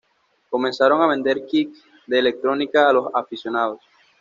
Comenzaron 0.49 0.99
a 0.99 1.05
vender 1.05 1.45
kits 1.45 1.83
de 2.07 2.17
electrónica 2.17 2.89
a 2.89 2.93
los 2.93 3.09
aficionados. 3.13 3.81